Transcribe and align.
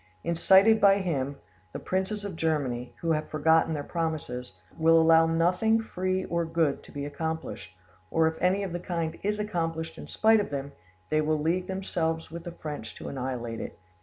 Incited 0.23 0.81
by 0.81 0.97
him, 0.97 1.35
the 1.73 1.77
princes 1.77 2.25
of 2.25 2.35
Germany, 2.35 2.91
who 3.01 3.11
have 3.11 3.29
forgotten 3.29 3.75
their 3.75 3.83
promises, 3.83 4.53
will 4.75 4.99
allow 4.99 5.27
nothing 5.27 5.79
free 5.79 6.25
or 6.25 6.43
good 6.43 6.81
to 6.81 6.91
be 6.91 7.05
accomplished; 7.05 7.77
or 8.09 8.27
if 8.27 8.41
anything 8.41 8.63
of 8.63 8.73
the 8.73 8.79
kind 8.79 9.19
is 9.21 9.37
accomplished 9.37 9.99
in 9.99 10.07
spite 10.07 10.39
of 10.39 10.49
them, 10.49 10.71
they 11.11 11.21
will 11.21 11.37
league 11.39 11.67
themselves 11.67 12.31
with 12.31 12.45
the 12.45 12.51
French 12.51 12.95
to 12.95 13.09
annihilate 13.09 13.59
it. 13.61 13.77